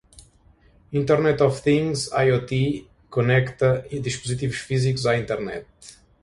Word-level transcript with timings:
Internet 1.01 1.41
of 1.41 1.61
Things 1.65 2.07
(IoT) 2.07 2.89
conecta 3.11 3.83
dispositivos 4.01 4.57
físicos 4.67 5.05
à 5.05 5.15
internet. 5.15 5.67